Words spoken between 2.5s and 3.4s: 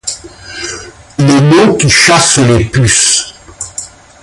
puces!